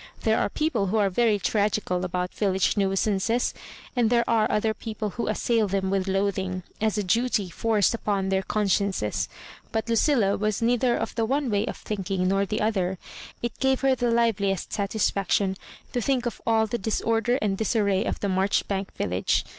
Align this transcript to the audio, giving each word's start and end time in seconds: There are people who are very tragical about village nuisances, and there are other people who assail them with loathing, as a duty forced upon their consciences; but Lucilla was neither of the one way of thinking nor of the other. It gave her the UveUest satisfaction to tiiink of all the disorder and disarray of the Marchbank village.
There 0.21 0.39
are 0.39 0.49
people 0.49 0.87
who 0.87 0.97
are 0.97 1.11
very 1.11 1.37
tragical 1.37 2.03
about 2.03 2.33
village 2.33 2.75
nuisances, 2.75 3.53
and 3.95 4.09
there 4.09 4.27
are 4.27 4.49
other 4.49 4.73
people 4.73 5.11
who 5.11 5.27
assail 5.27 5.67
them 5.67 5.91
with 5.91 6.07
loathing, 6.07 6.63
as 6.81 6.97
a 6.97 7.03
duty 7.03 7.51
forced 7.51 7.93
upon 7.93 8.29
their 8.29 8.41
consciences; 8.41 9.29
but 9.71 9.87
Lucilla 9.87 10.37
was 10.37 10.59
neither 10.59 10.97
of 10.97 11.13
the 11.13 11.23
one 11.25 11.51
way 11.51 11.67
of 11.67 11.77
thinking 11.77 12.27
nor 12.27 12.41
of 12.41 12.49
the 12.49 12.61
other. 12.61 12.97
It 13.43 13.59
gave 13.59 13.81
her 13.81 13.93
the 13.93 14.07
UveUest 14.07 14.73
satisfaction 14.73 15.55
to 15.93 15.99
tiiink 15.99 16.25
of 16.25 16.41
all 16.47 16.65
the 16.65 16.79
disorder 16.79 17.37
and 17.39 17.55
disarray 17.55 18.03
of 18.03 18.21
the 18.21 18.27
Marchbank 18.27 18.89
village. 18.95 19.45